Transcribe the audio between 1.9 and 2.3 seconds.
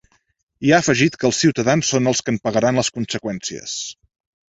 són els